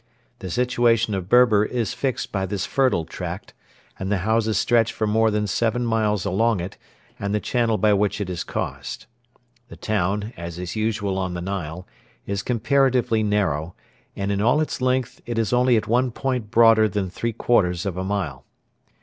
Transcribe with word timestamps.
The 0.39 0.49
situation 0.49 1.13
of 1.13 1.29
Berber 1.29 1.63
is 1.63 1.93
fixed 1.93 2.31
by 2.31 2.47
this 2.47 2.65
fertile 2.65 3.05
tract, 3.05 3.53
and 3.99 4.11
the 4.11 4.17
houses 4.25 4.57
stretch 4.57 4.91
for 4.91 5.05
more 5.05 5.29
than 5.29 5.45
seven 5.45 5.85
miles 5.85 6.25
along 6.25 6.59
it 6.59 6.75
and 7.19 7.35
the 7.35 7.39
channel 7.39 7.77
by 7.77 7.93
which 7.93 8.19
it 8.19 8.27
is 8.27 8.43
caused. 8.43 9.05
The 9.67 9.75
town, 9.75 10.33
as 10.35 10.57
is 10.57 10.75
usual 10.75 11.19
on 11.19 11.35
the 11.35 11.39
Nile, 11.41 11.85
is 12.25 12.41
comparatively 12.41 13.21
narrow, 13.21 13.75
and 14.15 14.31
in 14.31 14.41
all 14.41 14.59
its 14.59 14.81
length 14.81 15.21
it 15.27 15.37
is 15.37 15.53
only 15.53 15.77
at 15.77 15.85
one 15.87 16.09
point 16.09 16.49
broader 16.49 16.89
than 16.89 17.07
three 17.11 17.31
quarters 17.33 17.85
of 17.85 17.95
a 17.95 18.03
mile. 18.03 18.43